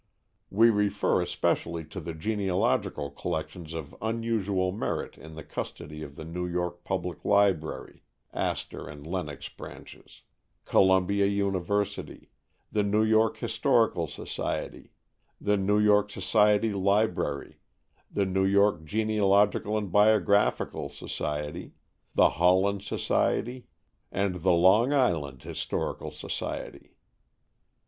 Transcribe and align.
We 0.49 0.71
refer 0.71 1.21
especially 1.21 1.85
to 1.85 1.99
the 2.01 2.15
genealogical 2.15 3.11
collections 3.11 3.71
of 3.75 3.95
unusual 4.01 4.71
merit 4.71 5.15
in 5.15 5.35
the 5.35 5.43
custody 5.43 6.01
of 6.01 6.15
the 6.15 6.25
New 6.25 6.47
York 6.47 6.83
Public 6.83 7.23
Library 7.23 8.01
(Astor 8.33 8.87
and 8.89 9.05
Lenox 9.05 9.49
Branches), 9.49 10.23
Columbia 10.65 11.27
University, 11.27 12.31
the 12.71 12.81
New 12.81 13.03
York 13.03 13.37
Historical 13.37 14.07
Society, 14.07 14.89
the 15.39 15.55
New 15.55 15.77
York 15.77 16.09
Society 16.09 16.73
Library, 16.73 17.57
the 18.11 18.25
New 18.25 18.45
York 18.47 18.83
Genealogical 18.83 19.77
and 19.77 19.91
Biographical 19.91 20.89
Society, 20.89 21.73
the 22.15 22.29
Holland 22.41 22.81
Society 22.81 23.67
and 24.11 24.41
the 24.41 24.51
Long 24.51 24.93
Island 24.93 25.43
Historical 25.43 26.09
Society. 26.09 26.95